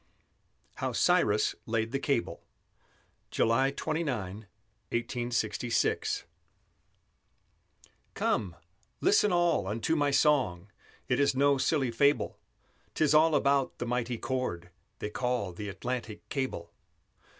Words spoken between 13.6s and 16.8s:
the mighty cord They call the Atlantic Cable.